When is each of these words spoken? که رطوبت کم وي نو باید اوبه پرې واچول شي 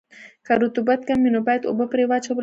که 0.45 0.53
رطوبت 0.63 0.99
کم 1.07 1.19
وي 1.23 1.31
نو 1.33 1.39
باید 1.47 1.63
اوبه 1.69 1.85
پرې 1.91 2.03
واچول 2.09 2.35
شي 2.35 2.39